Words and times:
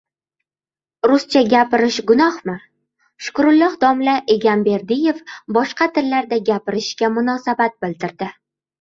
«Ruscha 1.07 1.43
gapirish 1.51 1.97
gunohmi?»— 2.13 2.55
Shukurulloh 3.27 3.77
domla 3.87 4.17
Egamberdiyev 4.39 5.23
boshqa 5.61 5.93
tillarda 6.01 6.45
gapirishga 6.53 7.15
munosabat 7.17 7.83
bildirdi 7.87 8.37